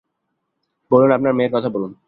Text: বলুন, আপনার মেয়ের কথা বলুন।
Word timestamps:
বলুন, 0.91 1.09
আপনার 1.11 1.33
মেয়ের 1.33 1.53
কথা 1.53 1.69
বলুন। 1.69 1.91